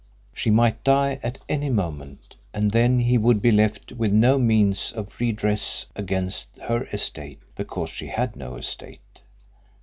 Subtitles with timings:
[0.33, 4.91] She might die at any moment, and then he would be left with no means
[4.93, 9.21] of redress against her estate because she had no estate.